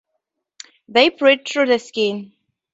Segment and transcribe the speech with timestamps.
[0.87, 2.33] They breathe through the skin.